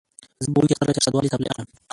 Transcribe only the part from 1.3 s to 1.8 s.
څپلۍ اخلم